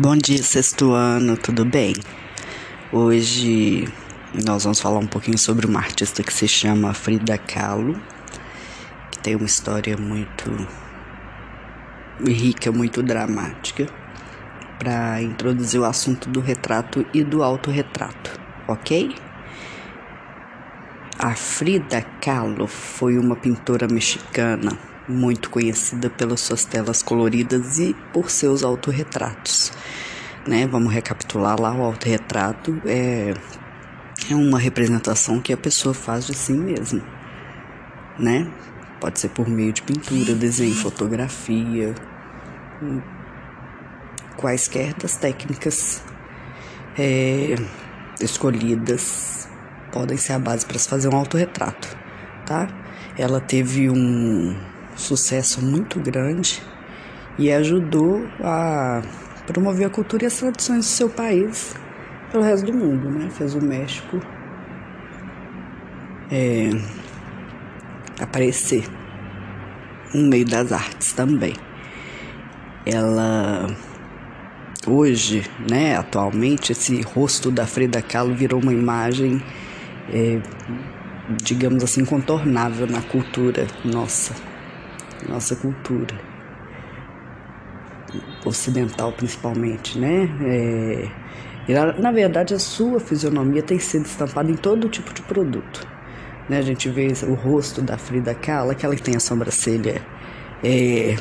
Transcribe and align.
Bom 0.00 0.16
dia, 0.16 0.40
sexto 0.44 0.92
ano, 0.92 1.36
tudo 1.36 1.64
bem? 1.64 1.92
Hoje 2.92 3.92
nós 4.46 4.62
vamos 4.62 4.78
falar 4.78 5.00
um 5.00 5.08
pouquinho 5.08 5.36
sobre 5.36 5.66
uma 5.66 5.80
artista 5.80 6.22
que 6.22 6.32
se 6.32 6.46
chama 6.46 6.94
Frida 6.94 7.36
Kahlo, 7.36 8.00
que 9.10 9.18
tem 9.18 9.34
uma 9.34 9.44
história 9.44 9.96
muito 9.96 10.68
rica, 12.24 12.70
muito 12.70 13.02
dramática, 13.02 13.88
para 14.78 15.20
introduzir 15.20 15.80
o 15.80 15.84
assunto 15.84 16.28
do 16.30 16.38
retrato 16.38 17.04
e 17.12 17.24
do 17.24 17.42
autorretrato, 17.42 18.38
ok? 18.68 19.16
A 21.18 21.34
Frida 21.34 22.02
Kahlo 22.20 22.68
foi 22.68 23.18
uma 23.18 23.34
pintora 23.34 23.88
mexicana 23.88 24.78
muito 25.08 25.48
conhecida 25.50 26.10
pelas 26.10 26.40
suas 26.40 26.64
telas 26.64 27.02
coloridas 27.02 27.78
e 27.78 27.94
por 28.12 28.30
seus 28.30 28.62
autorretratos. 28.62 29.72
Né? 30.46 30.66
Vamos 30.66 30.92
recapitular 30.92 31.60
lá 31.60 31.74
o 31.74 31.82
autorretrato 31.82 32.80
é, 32.84 33.34
é 34.30 34.34
uma 34.34 34.58
representação 34.58 35.40
que 35.40 35.52
a 35.52 35.56
pessoa 35.56 35.94
faz 35.94 36.26
de 36.26 36.34
si 36.34 36.52
mesma, 36.52 37.02
né? 38.18 38.50
Pode 39.00 39.20
ser 39.20 39.28
por 39.28 39.48
meio 39.48 39.72
de 39.72 39.82
pintura, 39.82 40.34
desenho, 40.34 40.74
fotografia, 40.74 41.94
quaisquer 44.36 44.94
das 44.94 45.16
técnicas 45.16 46.02
é, 46.98 47.54
escolhidas 48.20 49.48
podem 49.92 50.16
ser 50.16 50.32
a 50.32 50.38
base 50.38 50.66
para 50.66 50.78
se 50.78 50.88
fazer 50.88 51.08
um 51.08 51.16
autorretrato, 51.16 51.96
tá? 52.44 52.68
Ela 53.16 53.40
teve 53.40 53.88
um 53.88 54.56
sucesso 54.98 55.64
muito 55.64 56.00
grande 56.00 56.60
e 57.38 57.52
ajudou 57.52 58.26
a 58.42 59.00
promover 59.46 59.86
a 59.86 59.90
cultura 59.90 60.24
e 60.24 60.26
as 60.26 60.36
tradições 60.36 60.84
do 60.84 60.88
seu 60.88 61.08
país 61.08 61.74
pelo 62.30 62.42
resto 62.42 62.66
do 62.66 62.76
mundo, 62.76 63.08
né? 63.08 63.30
Fez 63.30 63.54
o 63.54 63.64
México 63.64 64.20
é, 66.30 66.70
aparecer 68.20 68.84
no 70.12 70.28
meio 70.28 70.44
das 70.44 70.72
artes 70.72 71.12
também. 71.12 71.54
Ela 72.84 73.66
hoje, 74.86 75.44
né, 75.70 75.96
atualmente, 75.96 76.72
esse 76.72 77.00
rosto 77.02 77.50
da 77.50 77.66
Frida 77.66 78.02
Kahlo 78.02 78.34
virou 78.34 78.60
uma 78.60 78.72
imagem, 78.72 79.42
é, 80.12 80.40
digamos 81.42 81.84
assim, 81.84 82.02
incontornável 82.02 82.86
na 82.86 83.02
cultura 83.02 83.66
nossa 83.84 84.47
nossa 85.26 85.56
cultura 85.56 86.14
ocidental 88.44 89.12
principalmente, 89.12 89.98
né? 89.98 90.28
É, 90.44 91.08
na 91.98 92.10
verdade 92.10 92.54
a 92.54 92.58
sua 92.58 92.98
fisionomia 92.98 93.62
tem 93.62 93.78
sido 93.78 94.06
estampada 94.06 94.50
em 94.50 94.56
todo 94.56 94.88
tipo 94.88 95.12
de 95.12 95.22
produto. 95.22 95.86
Né? 96.48 96.58
A 96.58 96.62
gente 96.62 96.88
vê 96.88 97.08
o 97.26 97.34
rosto 97.34 97.82
da 97.82 97.98
Frida 97.98 98.34
Kahlo, 98.34 98.74
que 98.74 99.02
tem 99.02 99.16
a 99.16 99.20
sobrancelha, 99.20 100.00
é, 100.64 101.14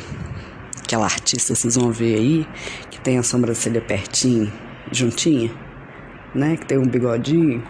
aquela 0.82 1.04
artista 1.04 1.54
vocês 1.54 1.76
vão 1.76 1.92
ver 1.92 2.16
aí, 2.16 2.48
que 2.90 3.00
tem 3.02 3.18
a 3.18 3.24
sobrancelha 3.24 3.82
pertinho, 3.82 4.52
juntinha, 4.90 5.52
né? 6.34 6.56
Que 6.56 6.66
tem 6.66 6.78
um 6.78 6.88
bigodinho. 6.88 7.62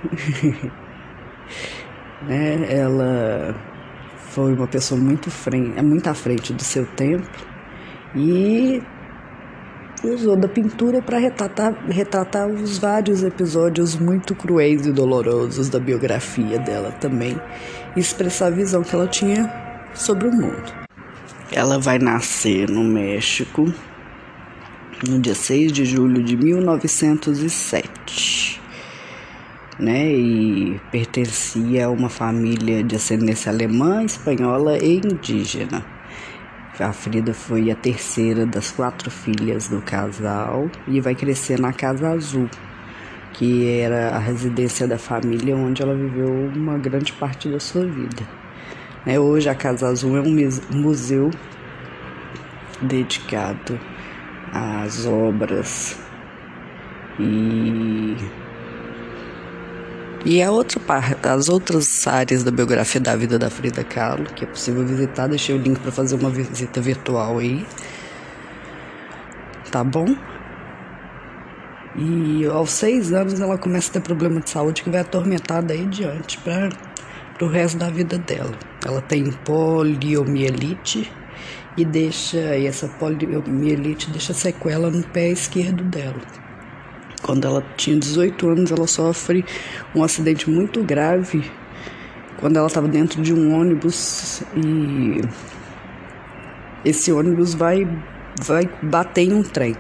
né? 2.28 2.68
Ela 2.70 3.56
foi 4.38 4.54
uma 4.54 4.68
pessoa 4.68 5.02
muito, 5.02 5.32
frente, 5.32 5.82
muito 5.82 6.08
à 6.08 6.14
frente 6.14 6.54
do 6.54 6.62
seu 6.62 6.86
tempo 6.86 7.28
e 8.16 8.80
usou 10.04 10.36
da 10.36 10.48
pintura 10.48 11.02
para 11.02 11.18
retratar, 11.18 11.74
retratar 11.90 12.48
os 12.48 12.78
vários 12.78 13.24
episódios 13.24 13.96
muito 13.96 14.36
cruéis 14.36 14.86
e 14.86 14.92
dolorosos 14.92 15.70
da 15.70 15.80
biografia 15.80 16.60
dela 16.60 16.92
também 16.92 17.36
e 17.96 18.00
expressar 18.00 18.46
a 18.46 18.52
visão 18.52 18.84
que 18.84 18.94
ela 18.94 19.08
tinha 19.08 19.52
sobre 19.96 20.28
o 20.28 20.32
mundo. 20.32 20.72
Ela 21.52 21.80
vai 21.80 21.98
nascer 21.98 22.70
no 22.70 22.84
México 22.84 23.74
no 25.10 25.20
dia 25.20 25.34
6 25.34 25.72
de 25.72 25.84
julho 25.84 26.24
de 26.24 26.38
1907 26.38 28.62
né? 29.80 30.12
E 30.12 30.80
pertencia 30.92 31.86
a 31.86 31.90
uma 31.90 32.10
família 32.10 32.84
de 32.84 32.96
ascendência 32.96 33.52
alemã, 33.52 34.04
espanhola 34.04 34.78
e 34.78 34.98
indígena. 34.98 35.86
A 36.80 36.94
Frida 36.94 37.34
foi 37.34 37.72
a 37.72 37.76
terceira 37.76 38.46
das 38.46 38.72
quatro 38.72 39.10
filhas 39.10 39.68
do 39.68 39.82
casal 39.82 40.70
e 40.88 41.02
vai 41.02 41.16
crescer 41.16 41.60
na 41.60 41.74
Casa 41.74 42.10
Azul, 42.10 42.48
que 43.34 43.68
era 43.68 44.10
a 44.10 44.20
residência 44.20 44.88
da 44.88 44.98
família 45.00 45.56
onde 45.56 45.82
ela 45.82 45.96
viveu 45.96 46.30
uma 46.56 46.78
grande 46.78 47.14
parte 47.14 47.50
da 47.50 47.60
sua 47.60 47.84
vida. 47.84 48.28
Né? 49.06 49.20
Hoje 49.20 49.50
a 49.50 49.56
Casa 49.56 49.88
Azul 49.88 50.18
é 50.18 50.22
um 50.22 50.36
museu 50.70 51.32
dedicado 52.80 53.80
às 54.54 55.08
obras 55.08 56.00
e 57.20 58.16
e 60.30 60.44
a 60.44 60.52
outra 60.52 60.78
parte, 60.78 61.26
as 61.26 61.48
outras 61.48 62.06
áreas 62.06 62.44
da 62.44 62.52
biografia 62.52 63.00
da 63.00 63.16
vida 63.16 63.40
da 63.40 63.50
Frida 63.50 63.82
Kahlo, 63.82 64.26
que 64.26 64.44
é 64.44 64.48
possível 64.48 64.86
visitar, 64.86 65.26
deixei 65.26 65.56
o 65.56 65.58
link 65.58 65.80
para 65.80 65.90
fazer 65.90 66.16
uma 66.16 66.30
visita 66.30 66.82
virtual 66.82 67.38
aí. 67.40 67.66
Tá 69.72 69.86
bom? 69.86 70.14
E 71.96 72.46
aos 72.46 72.72
seis 72.72 73.14
anos 73.14 73.40
ela 73.40 73.58
começa 73.58 73.90
a 73.90 73.94
ter 73.94 74.02
problema 74.02 74.42
de 74.42 74.50
saúde 74.50 74.84
que 74.84 74.90
vai 74.90 75.00
atormentar 75.00 75.64
daí 75.64 75.86
diante 75.86 76.38
para 76.40 76.72
o 77.42 77.48
resto 77.48 77.78
da 77.78 77.90
vida 77.90 78.18
dela. 78.18 78.52
Ela 78.86 79.02
tem 79.02 79.32
poliomielite 79.32 81.10
e 81.78 81.86
deixa 81.86 82.58
e 82.58 82.68
essa 82.68 82.90
poliomielite 82.90 84.12
deixa 84.12 84.34
sequela 84.34 84.92
no 84.92 85.04
pé 85.04 85.30
esquerdo 85.30 85.86
dela. 85.86 86.47
Quando 87.28 87.46
ela 87.46 87.62
tinha 87.76 88.00
18 88.00 88.48
anos, 88.48 88.72
ela 88.72 88.88
sofre 88.88 89.44
um 89.94 90.02
acidente 90.02 90.50
muito 90.50 90.82
grave 90.82 91.44
quando 92.40 92.56
ela 92.56 92.68
estava 92.68 92.88
dentro 92.88 93.22
de 93.22 93.34
um 93.34 93.54
ônibus 93.54 94.44
e 94.56 95.22
esse 96.86 97.12
ônibus 97.12 97.54
vai 97.54 97.86
vai 98.42 98.70
bater 98.82 99.24
em 99.24 99.34
um 99.34 99.44
trem. 99.44 99.76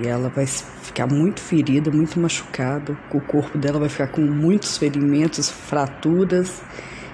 E 0.00 0.06
ela 0.06 0.28
vai 0.28 0.46
ficar 0.46 1.08
muito 1.08 1.40
ferida, 1.40 1.90
muito 1.90 2.20
machucada, 2.20 2.96
o 3.10 3.20
corpo 3.20 3.58
dela 3.58 3.80
vai 3.80 3.88
ficar 3.88 4.06
com 4.08 4.20
muitos 4.20 4.78
ferimentos, 4.78 5.50
fraturas, 5.50 6.62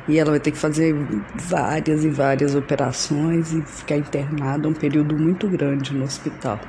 e 0.06 0.18
ela 0.18 0.32
vai 0.32 0.40
ter 0.40 0.50
que 0.50 0.58
fazer 0.58 0.94
várias 1.34 2.04
e 2.04 2.10
várias 2.10 2.54
operações 2.54 3.54
e 3.54 3.62
ficar 3.62 3.96
internada 3.96 4.68
um 4.68 4.74
período 4.74 5.16
muito 5.16 5.48
grande 5.48 5.94
no 5.94 6.04
hospital 6.04 6.60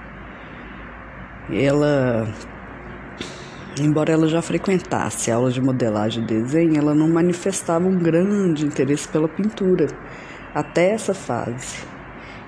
ela 1.50 2.28
embora 3.80 4.12
ela 4.12 4.28
já 4.28 4.42
frequentasse 4.42 5.32
aulas 5.32 5.54
de 5.54 5.62
modelagem 5.62 6.24
e 6.24 6.28
desenho, 6.28 6.78
ela 6.78 6.94
não 6.94 7.10
manifestava 7.10 7.88
um 7.88 7.98
grande 7.98 8.66
interesse 8.66 9.08
pela 9.08 9.28
pintura 9.28 9.88
até 10.54 10.92
essa 10.92 11.14
fase. 11.14 11.92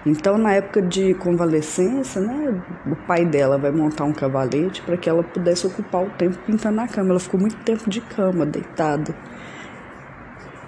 Então, 0.05 0.37
na 0.37 0.53
época 0.53 0.81
de 0.81 1.13
convalescência, 1.13 2.19
né, 2.19 2.61
o 2.85 2.95
pai 3.07 3.25
dela 3.25 3.57
vai 3.57 3.71
montar 3.71 4.03
um 4.03 4.11
cavalete 4.11 4.81
para 4.81 4.97
que 4.97 5.09
ela 5.09 5.23
pudesse 5.23 5.65
ocupar 5.65 6.03
o 6.03 6.09
tempo 6.09 6.37
pintando 6.45 6.75
na 6.75 6.87
cama. 6.89 7.11
Ela 7.11 7.19
ficou 7.21 7.39
muito 7.39 7.55
tempo 7.63 7.89
de 7.89 8.01
cama, 8.01 8.45
deitada, 8.45 9.15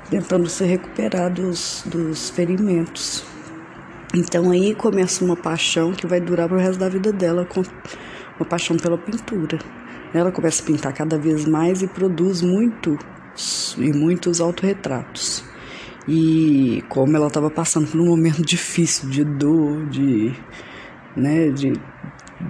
tentando 0.09 0.47
se 0.47 0.63
recuperar 0.63 1.29
dos, 1.33 1.83
dos 1.85 2.29
ferimentos. 2.29 3.25
Então, 4.13 4.51
aí 4.51 4.73
começa 4.73 5.25
uma 5.25 5.35
paixão 5.35 5.91
que 5.91 6.07
vai 6.07 6.21
durar 6.21 6.47
para 6.47 6.55
o 6.55 6.59
resto 6.61 6.79
da 6.79 6.87
vida 6.87 7.11
dela, 7.11 7.45
uma 8.40 8.46
paixão 8.46 8.78
pela 8.78 8.97
pintura. 8.97 9.59
Ela 10.14 10.32
começa 10.32 10.64
a 10.64 10.66
pintar 10.66 10.93
cada 10.93 11.17
vez 11.17 11.46
mais 11.46 11.82
e 11.82 11.87
produz 11.87 12.41
muito 12.41 12.97
e 13.78 13.91
muitos 13.91 14.40
autorretratos. 14.40 15.43
E 16.08 16.84
como 16.87 17.16
ela 17.17 17.28
estava 17.28 17.49
passando 17.49 17.87
por 17.87 17.99
um 17.99 18.05
momento 18.05 18.41
difícil 18.46 19.09
de 19.09 19.23
dor, 19.23 19.85
de, 19.87 20.34
né, 21.16 21.49
de 21.49 21.73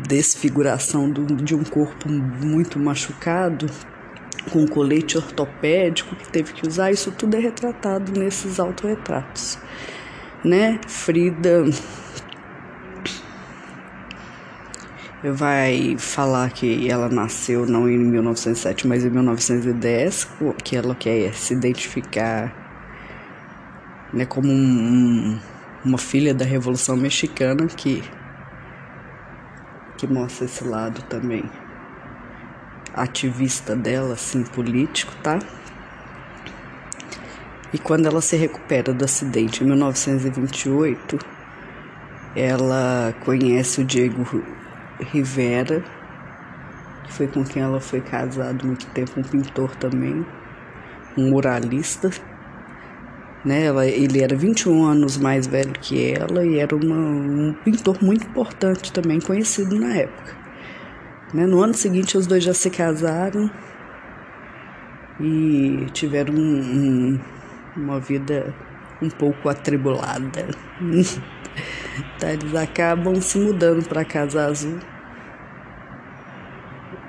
desfiguração 0.08 1.10
do, 1.10 1.26
de 1.36 1.56
um 1.56 1.64
corpo 1.64 2.10
muito 2.10 2.78
machucado, 2.80 3.68
com 4.52 4.68
colete 4.68 5.18
ortopédico 5.18 6.16
que 6.16 6.28
teve 6.30 6.54
que 6.54 6.68
usar, 6.68 6.92
isso 6.92 7.12
tudo 7.12 7.36
é 7.36 7.40
retratado 7.40 8.12
nesses 8.12 8.60
autorretratos. 8.60 9.58
Né? 10.44 10.80
Frida 10.88 11.64
vai 15.34 15.96
falar 15.98 16.52
que 16.52 16.90
ela 16.90 17.10
nasceu 17.10 17.66
não 17.66 17.90
em 17.90 17.98
1907, 17.98 18.88
mas 18.88 19.04
em 19.04 19.10
1910, 19.10 20.28
que 20.64 20.76
ela 20.76 20.94
quer 20.96 21.34
se 21.34 21.54
identificar 21.54 22.54
né, 24.14 24.26
como 24.26 24.52
um, 24.52 25.40
uma 25.84 25.98
filha 25.98 26.34
da 26.34 26.46
Revolução 26.46 26.96
Mexicana 26.96 27.68
que 27.68 28.04
que 29.98 30.06
mostra 30.08 30.46
esse 30.46 30.64
lado 30.64 31.02
também 31.04 31.50
ativista 32.94 33.76
dela, 33.76 34.14
assim, 34.14 34.44
político, 34.44 35.14
tá? 35.22 35.40
E 37.74 37.78
quando 37.78 38.06
ela 38.06 38.22
se 38.22 38.38
recupera 38.38 38.94
do 38.94 39.04
acidente 39.04 39.64
em 39.64 39.68
1928, 39.68 41.18
ela 42.36 43.14
conhece 43.26 43.82
o 43.82 43.86
Diego 43.86 44.24
Rivera, 45.00 45.84
que 47.04 47.14
foi 47.14 47.28
com 47.28 47.44
quem 47.44 47.62
ela 47.62 47.80
foi 47.80 48.02
casada 48.02 48.66
muito 48.66 48.86
tempo, 48.88 49.20
um 49.20 49.24
pintor 49.24 49.76
também, 49.76 50.26
um 51.18 51.30
muralista. 51.30 52.10
Né? 53.44 53.66
Ela, 53.66 53.86
ele 53.86 54.22
era 54.24 54.36
21 54.36 54.84
anos 54.86 55.18
mais 55.18 55.46
velho 55.46 55.74
que 55.74 56.14
ela 56.14 56.46
e 56.46 56.58
era 56.58 56.76
uma, 56.76 56.96
um 56.96 57.54
pintor 57.64 57.98
muito 58.02 58.26
importante 58.26 58.92
também, 58.92 59.20
conhecido 59.20 59.80
na 59.80 59.96
época. 59.96 60.36
Né? 61.34 61.46
No 61.46 61.62
ano 61.62 61.74
seguinte, 61.74 62.18
os 62.18 62.26
dois 62.26 62.44
já 62.44 62.54
se 62.54 62.70
casaram 62.70 63.50
e 65.20 65.88
tiveram 65.94 66.34
um, 66.34 66.60
um 66.60 67.20
uma 67.76 68.00
vida 68.00 68.54
um 69.02 69.10
pouco 69.10 69.50
atribulada. 69.50 70.48
tá, 72.20 72.34
eles 72.34 72.56
acabam 72.56 73.20
se 73.22 73.38
mudando 73.38 73.88
para 73.88 74.06
Casa 74.06 74.46
Azul. 74.46 74.80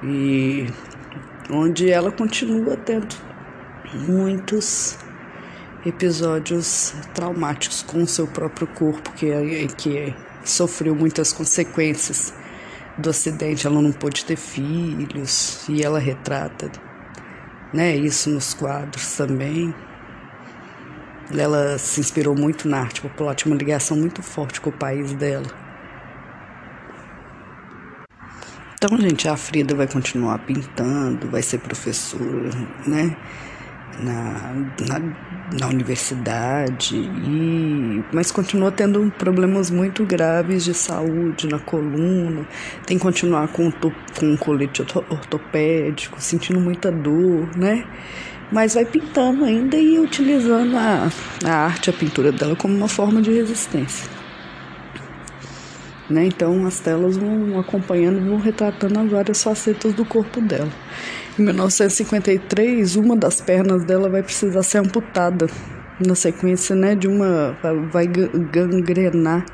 E 0.02 0.66
onde 1.50 1.90
ela 1.90 2.10
continua 2.12 2.76
tendo 2.76 3.14
muitos 4.06 4.98
episódios 5.84 6.94
traumáticos 7.14 7.82
com 7.82 8.02
o 8.02 8.06
seu 8.06 8.26
próprio 8.26 8.66
corpo, 8.66 9.12
que, 9.12 9.28
que 9.76 10.14
sofreu 10.44 10.94
muitas 10.94 11.32
consequências 11.32 12.34
do 12.98 13.10
acidente. 13.10 13.66
Ela 13.66 13.80
não 13.80 13.92
pôde 13.92 14.24
ter 14.24 14.36
filhos 14.36 15.66
e 15.68 15.82
ela 15.82 15.98
retrata 15.98 16.70
né, 17.72 17.94
isso 17.96 18.30
nos 18.30 18.54
quadros 18.54 19.16
também. 19.16 19.74
Ela 21.34 21.78
se 21.78 22.00
inspirou 22.00 22.36
muito 22.36 22.68
na 22.68 22.80
arte 22.80 23.00
popular, 23.00 23.34
tinha 23.34 23.52
uma 23.52 23.58
ligação 23.58 23.96
muito 23.96 24.22
forte 24.22 24.60
com 24.60 24.70
o 24.70 24.72
país 24.72 25.12
dela. 25.12 25.46
Então, 28.74 28.96
gente, 28.98 29.26
a 29.28 29.36
Frida 29.36 29.74
vai 29.74 29.88
continuar 29.88 30.38
pintando, 30.40 31.28
vai 31.28 31.42
ser 31.42 31.58
professora, 31.58 32.50
né? 32.86 33.16
Na, 33.98 34.52
na, 34.86 35.00
na 35.58 35.68
universidade, 35.68 36.96
e, 36.96 38.04
mas 38.12 38.30
continua 38.30 38.70
tendo 38.70 39.10
problemas 39.16 39.70
muito 39.70 40.04
graves 40.04 40.64
de 40.64 40.74
saúde 40.74 41.46
na 41.46 41.58
coluna, 41.58 42.46
tem 42.86 42.98
que 42.98 43.02
continuar 43.02 43.48
com, 43.48 43.72
com 43.72 44.26
um 44.26 44.36
colete 44.36 44.82
ortopédico, 44.82 46.20
sentindo 46.20 46.60
muita 46.60 46.92
dor, 46.92 47.48
né? 47.56 47.86
mas 48.50 48.74
vai 48.74 48.84
pintando 48.84 49.44
ainda 49.44 49.76
e 49.76 49.98
utilizando 49.98 50.76
a, 50.76 51.08
a 51.44 51.50
arte, 51.50 51.90
a 51.90 51.92
pintura 51.92 52.30
dela 52.30 52.54
como 52.54 52.74
uma 52.74 52.88
forma 52.88 53.20
de 53.20 53.32
resistência. 53.32 54.08
Né? 56.08 56.26
Então 56.26 56.64
as 56.64 56.78
telas 56.78 57.16
vão 57.16 57.58
acompanhando, 57.58 58.24
vão 58.24 58.38
retratando 58.38 59.00
as 59.00 59.10
várias 59.10 59.42
facetas 59.42 59.92
do 59.94 60.04
corpo 60.04 60.40
dela. 60.40 60.70
Em 61.38 61.42
1953, 61.42 62.96
uma 62.96 63.14
das 63.14 63.42
pernas 63.42 63.84
dela 63.84 64.08
vai 64.08 64.22
precisar 64.22 64.62
ser 64.62 64.78
amputada 64.78 65.46
na 66.04 66.14
sequência, 66.14 66.74
né, 66.74 66.94
de 66.94 67.06
uma 67.06 67.56
vai 67.90 68.06
gangrenar 68.06 69.44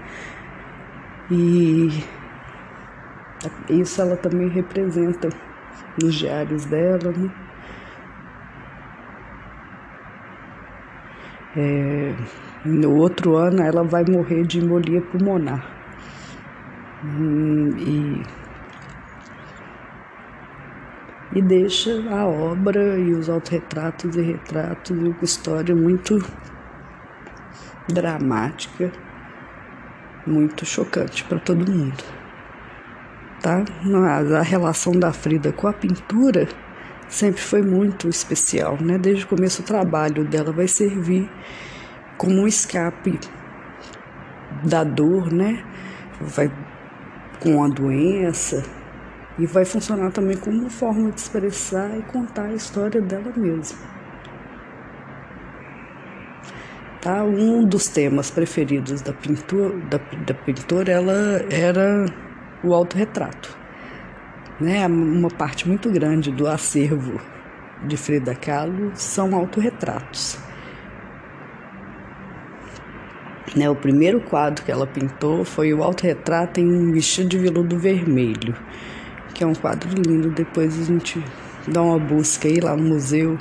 e 1.30 1.88
isso 3.68 4.00
ela 4.00 4.16
também 4.16 4.48
representa 4.48 5.28
nos 6.00 6.14
diários 6.14 6.64
dela, 6.66 7.12
né? 7.16 7.30
É, 11.56 12.14
no 12.64 12.94
outro 12.94 13.36
ano 13.36 13.62
ela 13.62 13.82
vai 13.82 14.04
morrer 14.08 14.44
de 14.44 14.60
embolia 14.60 15.00
pulmonar. 15.02 15.66
Hum, 17.04 17.70
e, 17.76 18.22
e 21.34 21.40
deixa 21.40 21.90
a 22.10 22.26
obra 22.26 22.98
e 22.98 23.14
os 23.14 23.28
autorretratos 23.28 24.16
e 24.16 24.20
retratos 24.20 24.96
e 24.96 25.08
uma 25.08 25.16
história 25.22 25.74
muito 25.74 26.18
dramática, 27.88 28.92
muito 30.26 30.66
chocante 30.66 31.24
para 31.24 31.38
todo 31.38 31.70
mundo. 31.70 32.04
Tá? 33.40 33.64
Mas 33.82 34.30
a 34.32 34.42
relação 34.42 34.92
da 34.92 35.12
Frida 35.12 35.52
com 35.52 35.66
a 35.66 35.72
pintura 35.72 36.46
sempre 37.08 37.40
foi 37.40 37.62
muito 37.62 38.08
especial, 38.08 38.76
né? 38.80 38.98
Desde 38.98 39.24
o 39.24 39.28
começo 39.28 39.62
o 39.62 39.64
trabalho 39.64 40.24
dela 40.24 40.52
vai 40.52 40.68
servir 40.68 41.28
como 42.16 42.42
um 42.42 42.46
escape 42.46 43.18
da 44.64 44.84
dor, 44.84 45.32
né? 45.32 45.64
Vai 46.20 46.52
com 47.40 47.64
a 47.64 47.68
doença 47.68 48.62
e 49.38 49.46
vai 49.46 49.64
funcionar 49.64 50.10
também 50.12 50.36
como 50.36 50.60
uma 50.60 50.70
forma 50.70 51.10
de 51.10 51.20
expressar 51.20 51.96
e 51.98 52.02
contar 52.02 52.46
a 52.46 52.54
história 52.54 53.00
dela 53.00 53.32
mesma. 53.36 53.78
Tá? 57.00 57.24
Um 57.24 57.64
dos 57.64 57.88
temas 57.88 58.30
preferidos 58.30 59.02
da 59.02 59.12
pintura, 59.12 59.76
da, 59.86 59.98
da 59.98 60.34
pintora, 60.34 60.92
ela 60.92 61.44
era 61.50 62.06
o 62.62 62.72
autorretrato 62.74 63.62
né, 64.62 64.86
uma 64.86 65.28
parte 65.28 65.68
muito 65.68 65.90
grande 65.90 66.30
do 66.30 66.46
acervo 66.46 67.20
de 67.84 67.96
Frida 67.96 68.34
Kahlo 68.34 68.92
são 68.94 69.34
autorretratos. 69.34 70.38
Né, 73.56 73.68
o 73.68 73.74
primeiro 73.74 74.20
quadro 74.20 74.64
que 74.64 74.70
ela 74.70 74.86
pintou 74.86 75.44
foi 75.44 75.74
o 75.74 75.82
autorretrato 75.82 76.60
em 76.60 76.72
um 76.72 76.92
vestido 76.92 77.28
de 77.28 77.38
veludo 77.38 77.76
vermelho, 77.76 78.56
que 79.32 79.42
é 79.44 79.46
um 79.46 79.54
quadro 79.54 79.88
lindo. 80.06 80.30
Depois 80.30 80.78
a 80.78 80.84
gente 80.84 81.22
dá 81.68 81.82
uma 81.82 81.98
busca 81.98 82.48
aí 82.48 82.60
lá 82.60 82.76
no 82.76 82.82
museu, 82.82 83.38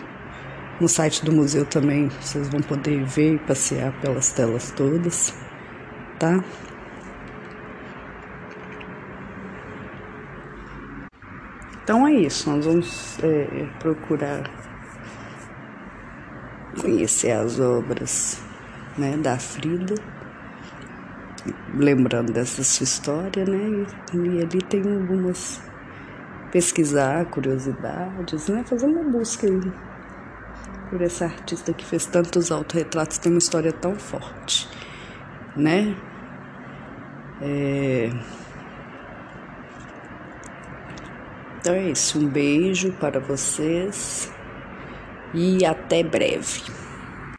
no 0.79 0.87
site 0.87 1.23
do 1.23 1.31
museu 1.31 1.65
também, 1.65 2.09
vocês 2.19 2.49
vão 2.49 2.61
poder 2.61 3.03
ver 3.05 3.35
e 3.35 3.39
passear 3.39 3.93
pelas 4.01 4.31
telas 4.31 4.71
todas, 4.71 5.33
tá? 6.19 6.43
Então 11.83 12.07
é 12.07 12.13
isso, 12.13 12.49
nós 12.49 12.65
vamos 12.65 13.19
é, 13.23 13.67
procurar 13.79 14.49
conhecer 16.79 17.31
as 17.31 17.59
obras 17.59 18.41
né, 18.97 19.17
da 19.17 19.37
Frida, 19.37 19.95
lembrando 21.75 22.31
dessa 22.31 22.63
sua 22.63 22.83
história, 22.83 23.45
né? 23.45 23.85
E, 24.13 24.17
e 24.17 24.41
ali 24.41 24.61
tem 24.69 24.81
algumas 24.81 25.61
pesquisar 26.51 27.25
curiosidades, 27.25 28.47
né? 28.47 28.63
Fazer 28.65 28.85
uma 28.85 29.03
busca 29.03 29.47
aí 29.47 29.71
por 30.89 31.01
essa 31.01 31.25
artista 31.25 31.71
que 31.71 31.85
fez 31.85 32.05
tantos 32.05 32.51
autorretratos, 32.51 33.17
tem 33.17 33.31
uma 33.31 33.39
história 33.39 33.71
tão 33.71 33.95
forte, 33.95 34.67
né? 35.55 35.95
É... 37.41 38.09
Então 41.59 41.75
é 41.75 41.89
isso, 41.89 42.19
um 42.19 42.27
beijo 42.27 42.91
para 42.93 43.19
vocês 43.19 44.31
e 45.33 45.65
até 45.65 46.03
breve. 46.03 46.63